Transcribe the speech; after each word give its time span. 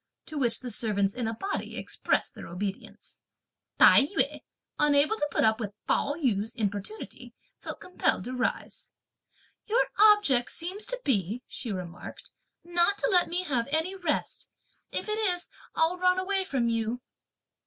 To 0.25 0.39
which 0.39 0.61
the 0.61 0.71
servants 0.71 1.13
in 1.13 1.27
a 1.27 1.35
body 1.35 1.77
expressed 1.77 2.33
their 2.33 2.47
obedience. 2.47 3.19
Tai 3.77 4.07
yü, 4.07 4.41
unable 4.79 5.15
to 5.15 5.27
put 5.29 5.43
up 5.43 5.59
with 5.59 5.75
Pao 5.85 6.15
yü's 6.15 6.55
importunity, 6.55 7.35
felt 7.59 7.79
compelled 7.81 8.23
to 8.23 8.33
rise. 8.33 8.89
"Your 9.67 9.91
object 9.99 10.49
seems 10.49 10.87
to 10.87 10.99
be," 11.03 11.43
she 11.47 11.71
remarked, 11.71 12.31
"not 12.63 12.97
to 12.97 13.09
let 13.11 13.29
me 13.29 13.43
have 13.43 13.67
any 13.69 13.93
rest. 13.93 14.49
If 14.91 15.07
it 15.07 15.19
is, 15.19 15.49
I'll 15.75 15.99
run 15.99 16.17
away 16.17 16.45
from 16.45 16.67
you." 16.67 17.01